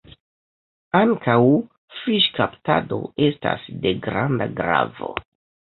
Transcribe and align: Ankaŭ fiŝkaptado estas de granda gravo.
Ankaŭ 0.99 1.35
fiŝkaptado 1.99 3.01
estas 3.29 3.69
de 3.87 3.95
granda 4.09 4.51
gravo. 4.63 5.17